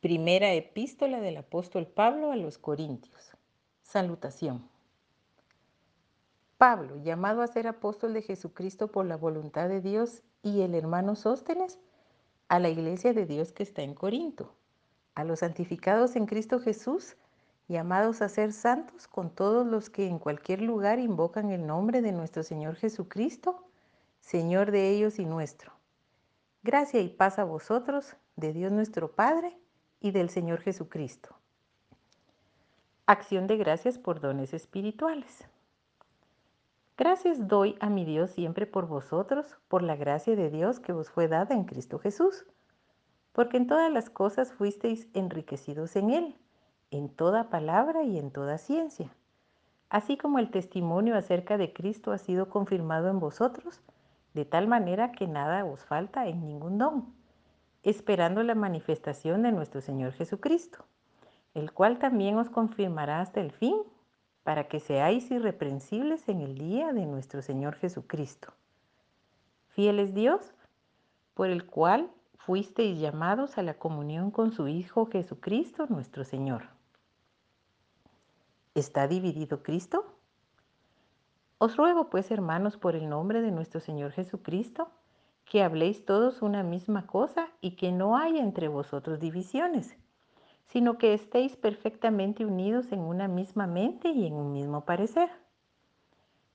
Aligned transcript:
Primera 0.00 0.52
epístola 0.52 1.20
del 1.20 1.38
apóstol 1.38 1.88
Pablo 1.88 2.30
a 2.30 2.36
los 2.36 2.56
Corintios. 2.56 3.32
Salutación. 3.82 4.70
Pablo, 6.56 7.02
llamado 7.02 7.42
a 7.42 7.48
ser 7.48 7.66
apóstol 7.66 8.14
de 8.14 8.22
Jesucristo 8.22 8.92
por 8.92 9.06
la 9.06 9.16
voluntad 9.16 9.68
de 9.68 9.80
Dios, 9.80 10.22
y 10.40 10.60
el 10.60 10.76
hermano 10.76 11.16
Sóstenes, 11.16 11.80
a 12.46 12.60
la 12.60 12.68
iglesia 12.68 13.12
de 13.12 13.26
Dios 13.26 13.50
que 13.50 13.64
está 13.64 13.82
en 13.82 13.94
Corinto, 13.94 14.54
a 15.16 15.24
los 15.24 15.40
santificados 15.40 16.14
en 16.14 16.26
Cristo 16.26 16.60
Jesús, 16.60 17.16
llamados 17.66 18.22
a 18.22 18.28
ser 18.28 18.52
santos 18.52 19.08
con 19.08 19.30
todos 19.30 19.66
los 19.66 19.90
que 19.90 20.06
en 20.06 20.20
cualquier 20.20 20.62
lugar 20.62 21.00
invocan 21.00 21.50
el 21.50 21.66
nombre 21.66 22.02
de 22.02 22.12
nuestro 22.12 22.44
Señor 22.44 22.76
Jesucristo, 22.76 23.66
Señor 24.20 24.70
de 24.70 24.90
ellos 24.90 25.18
y 25.18 25.24
nuestro. 25.24 25.72
Gracia 26.62 27.00
y 27.00 27.08
paz 27.08 27.40
a 27.40 27.44
vosotros, 27.44 28.14
de 28.36 28.52
Dios 28.52 28.70
nuestro 28.70 29.10
Padre 29.10 29.58
y 30.00 30.10
del 30.10 30.30
Señor 30.30 30.60
Jesucristo. 30.60 31.36
Acción 33.06 33.46
de 33.46 33.56
gracias 33.56 33.98
por 33.98 34.20
dones 34.20 34.52
espirituales. 34.52 35.48
Gracias 36.96 37.46
doy 37.48 37.76
a 37.80 37.88
mi 37.88 38.04
Dios 38.04 38.30
siempre 38.32 38.66
por 38.66 38.86
vosotros, 38.86 39.56
por 39.68 39.82
la 39.82 39.96
gracia 39.96 40.34
de 40.36 40.50
Dios 40.50 40.80
que 40.80 40.92
os 40.92 41.08
fue 41.10 41.28
dada 41.28 41.54
en 41.54 41.64
Cristo 41.64 41.98
Jesús, 41.98 42.44
porque 43.32 43.56
en 43.56 43.66
todas 43.66 43.90
las 43.92 44.10
cosas 44.10 44.52
fuisteis 44.52 45.08
enriquecidos 45.14 45.94
en 45.96 46.10
Él, 46.10 46.36
en 46.90 47.08
toda 47.08 47.50
palabra 47.50 48.02
y 48.02 48.18
en 48.18 48.30
toda 48.30 48.58
ciencia, 48.58 49.14
así 49.90 50.16
como 50.16 50.38
el 50.38 50.50
testimonio 50.50 51.16
acerca 51.16 51.56
de 51.56 51.72
Cristo 51.72 52.12
ha 52.12 52.18
sido 52.18 52.48
confirmado 52.48 53.08
en 53.08 53.20
vosotros, 53.20 53.80
de 54.34 54.44
tal 54.44 54.66
manera 54.66 55.12
que 55.12 55.26
nada 55.26 55.64
os 55.64 55.84
falta 55.84 56.26
en 56.26 56.44
ningún 56.44 56.78
don, 56.78 57.14
esperando 57.82 58.42
la 58.42 58.54
manifestación 58.54 59.42
de 59.42 59.52
nuestro 59.52 59.80
Señor 59.80 60.12
Jesucristo, 60.12 60.84
el 61.54 61.72
cual 61.72 61.98
también 61.98 62.36
os 62.36 62.50
confirmará 62.50 63.20
hasta 63.20 63.40
el 63.40 63.52
fin 63.52 63.76
para 64.42 64.68
que 64.68 64.80
seáis 64.80 65.30
irreprensibles 65.30 66.28
en 66.28 66.40
el 66.40 66.56
día 66.56 66.92
de 66.92 67.06
nuestro 67.06 67.42
Señor 67.42 67.74
Jesucristo. 67.76 68.52
Fiel 69.68 69.98
es 70.00 70.14
Dios, 70.14 70.54
por 71.34 71.48
el 71.48 71.66
cual 71.66 72.10
fuisteis 72.36 72.98
llamados 72.98 73.58
a 73.58 73.62
la 73.62 73.74
comunión 73.74 74.30
con 74.30 74.52
su 74.52 74.68
Hijo 74.68 75.06
Jesucristo 75.06 75.86
nuestro 75.88 76.24
Señor. 76.24 76.64
¿Está 78.74 79.06
dividido 79.06 79.62
Cristo? 79.62 80.04
Os 81.58 81.76
ruego 81.76 82.08
pues, 82.08 82.30
hermanos, 82.30 82.76
por 82.76 82.94
el 82.94 83.08
nombre 83.08 83.42
de 83.42 83.50
nuestro 83.50 83.80
Señor 83.80 84.12
Jesucristo, 84.12 84.90
que 85.48 85.62
habléis 85.62 86.04
todos 86.04 86.42
una 86.42 86.62
misma 86.62 87.06
cosa 87.06 87.48
y 87.60 87.72
que 87.72 87.92
no 87.92 88.16
haya 88.16 88.42
entre 88.42 88.68
vosotros 88.68 89.18
divisiones 89.20 89.96
sino 90.68 90.98
que 90.98 91.14
estéis 91.14 91.56
perfectamente 91.56 92.44
unidos 92.44 92.92
en 92.92 93.00
una 93.00 93.26
misma 93.26 93.66
mente 93.66 94.10
y 94.10 94.26
en 94.26 94.34
un 94.34 94.52
mismo 94.52 94.84
parecer. 94.84 95.30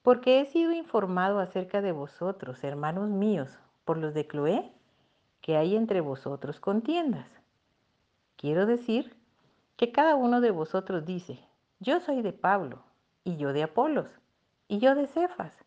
Porque 0.04 0.40
he 0.40 0.46
sido 0.46 0.72
informado 0.72 1.40
acerca 1.40 1.82
de 1.82 1.92
vosotros, 1.92 2.64
hermanos 2.64 3.10
míos, 3.10 3.58
por 3.86 3.98
los 3.98 4.14
de 4.14 4.28
Cloé, 4.28 4.72
que 5.42 5.58
hay 5.58 5.76
entre 5.76 6.00
vosotros 6.02 6.60
contiendas. 6.60 7.28
Quiero 8.36 8.66
decir 8.66 9.16
que 9.78 9.92
cada 9.92 10.16
uno 10.16 10.42
de 10.42 10.52
vosotros 10.52 11.06
dice, 11.06 11.40
yo 11.80 12.00
soy 12.00 12.22
de 12.22 12.34
Pablo, 12.34 12.84
y 13.24 13.38
yo 13.38 13.52
de 13.52 13.64
Apolos, 13.64 14.10
y 14.68 14.78
yo 14.78 14.94
de 14.94 15.08
Cefas, 15.08 15.58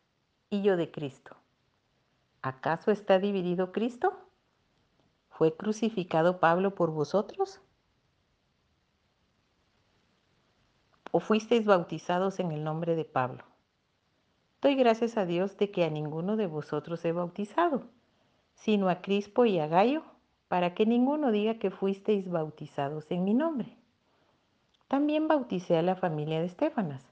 y 0.51 0.63
yo 0.63 0.77
de 0.77 0.91
Cristo. 0.91 1.37
¿Acaso 2.47 2.91
está 2.91 3.19
dividido 3.19 3.73
Cristo? 3.73 4.17
¿Fue 5.31 5.57
crucificado 5.57 6.39
Pablo 6.39 6.75
por 6.75 6.91
vosotros? 6.91 7.61
o 11.17 11.21
fuisteis 11.21 11.65
bautizados 11.65 12.41
en 12.41 12.53
el 12.53 12.63
nombre 12.63 12.95
de 12.95 13.07
Pablo. 13.07 13.43
Doy 14.61 14.75
gracias 14.75 15.17
a 15.17 15.25
Dios 15.25 15.57
de 15.57 15.71
que 15.71 15.83
a 15.85 15.89
ninguno 15.89 16.37
de 16.37 16.47
vosotros 16.47 17.03
he 17.07 17.13
bautizado, 17.13 17.85
sino 18.55 18.91
a 18.91 19.01
Crispo 19.01 19.47
y 19.47 19.59
a 19.59 19.67
Gallo, 19.67 20.03
para 20.49 20.75
que 20.75 20.85
ninguno 20.85 21.31
diga 21.31 21.59
que 21.59 21.71
fuisteis 21.71 22.29
bautizados 22.29 23.11
en 23.11 23.25
mi 23.25 23.33
nombre. 23.33 23.79
También 24.89 25.27
bauticé 25.27 25.79
a 25.79 25.83
la 25.83 25.97
familia 25.97 26.41
de 26.41 26.47
Estefanas. 26.49 27.11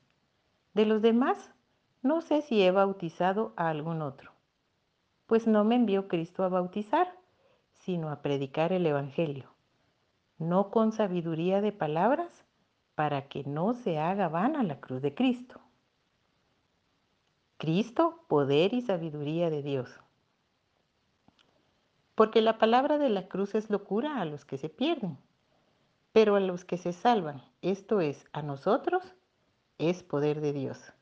De 0.75 0.85
los 0.85 1.01
demás, 1.01 1.55
no 2.03 2.21
sé 2.21 2.43
si 2.43 2.61
he 2.61 2.71
bautizado 2.73 3.55
a 3.57 3.71
algún 3.71 4.03
otro, 4.03 4.34
pues 5.27 5.47
no 5.47 5.65
me 5.65 5.77
envió 5.77 6.09
Cristo 6.09 6.45
a 6.45 6.49
bautizar, 6.49 7.17
sino 7.73 8.11
a 8.11 8.23
predicar 8.23 8.73
el 8.73 8.87
Evangelio, 8.87 9.51
no 10.39 10.71
con 10.71 10.93
sabiduría 10.93 11.61
de 11.61 11.73
palabras, 11.73 12.45
para 12.95 13.29
que 13.29 13.45
no 13.45 13.75
se 13.75 13.99
haga 13.99 14.29
vana 14.29 14.63
la 14.63 14.81
cruz 14.81 15.03
de 15.03 15.15
Cristo. 15.15 15.61
Cristo, 17.57 18.25
poder 18.29 18.73
y 18.75 18.83
sabiduría 18.83 19.51
de 19.51 19.63
Dios. 19.63 20.01
Porque 22.15 22.41
la 22.41 22.59
palabra 22.59 22.99
de 22.99 23.09
la 23.09 23.29
cruz 23.29 23.55
es 23.55 23.71
locura 23.71 24.21
a 24.21 24.25
los 24.25 24.45
que 24.45 24.59
se 24.59 24.69
pierden, 24.69 25.19
pero 26.13 26.37
a 26.37 26.41
los 26.41 26.65
que 26.65 26.79
se 26.79 26.93
salvan, 26.93 27.43
esto 27.63 28.01
es, 28.01 28.25
a 28.33 28.43
nosotros, 28.43 29.03
es 29.79 30.03
poder 30.03 30.41
de 30.41 30.53
Dios. 30.53 30.93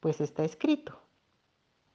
Pues 0.00 0.20
está 0.20 0.44
escrito, 0.44 0.98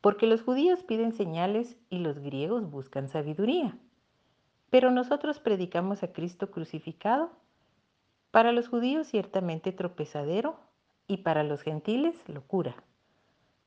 Porque 0.00 0.26
los 0.26 0.42
judíos 0.42 0.82
piden 0.82 1.12
señales 1.12 1.76
y 1.90 1.98
los 1.98 2.18
griegos 2.18 2.70
buscan 2.70 3.08
sabiduría. 3.08 3.76
Pero 4.70 4.90
nosotros 4.90 5.40
predicamos 5.40 6.02
a 6.02 6.12
Cristo 6.12 6.50
crucificado 6.50 7.30
para 8.30 8.52
los 8.52 8.68
judíos 8.68 9.08
ciertamente 9.08 9.72
tropezadero 9.72 10.58
y 11.06 11.18
para 11.18 11.42
los 11.42 11.62
gentiles 11.62 12.16
locura. 12.28 12.76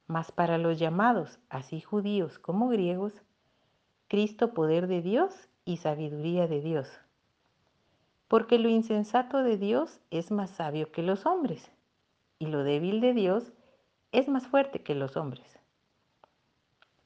Mas 0.07 0.31
para 0.31 0.57
los 0.57 0.79
llamados, 0.79 1.39
así 1.49 1.81
judíos 1.81 2.39
como 2.39 2.69
griegos, 2.69 3.13
Cristo 4.07 4.53
poder 4.53 4.87
de 4.87 5.01
Dios 5.01 5.49
y 5.65 5.77
sabiduría 5.77 6.47
de 6.47 6.61
Dios. 6.61 6.89
Porque 8.27 8.57
lo 8.59 8.69
insensato 8.69 9.43
de 9.43 9.57
Dios 9.57 9.99
es 10.09 10.31
más 10.31 10.49
sabio 10.51 10.91
que 10.91 11.03
los 11.03 11.25
hombres, 11.25 11.69
y 12.39 12.47
lo 12.47 12.63
débil 12.63 13.01
de 13.01 13.13
Dios 13.13 13.53
es 14.11 14.27
más 14.27 14.47
fuerte 14.47 14.81
que 14.81 14.95
los 14.95 15.17
hombres. 15.17 15.59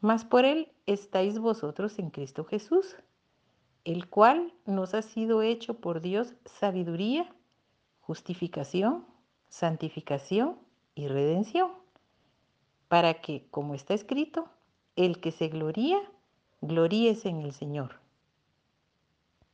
Mas 0.00 0.24
por 0.24 0.44
él 0.44 0.72
estáis 0.86 1.38
vosotros 1.38 1.98
en 1.98 2.10
Cristo 2.10 2.44
Jesús 2.44 2.96
el 3.86 4.08
cual 4.08 4.52
nos 4.66 4.94
ha 4.94 5.02
sido 5.02 5.42
hecho 5.42 5.74
por 5.74 6.00
Dios 6.00 6.34
sabiduría, 6.44 7.32
justificación, 8.00 9.06
santificación 9.48 10.58
y 10.96 11.06
redención, 11.06 11.70
para 12.88 13.20
que, 13.20 13.46
como 13.52 13.76
está 13.76 13.94
escrito, 13.94 14.48
el 14.96 15.20
que 15.20 15.30
se 15.30 15.46
gloría, 15.46 16.00
gloríese 16.60 17.28
en 17.28 17.42
el 17.42 17.52
Señor. 17.52 18.00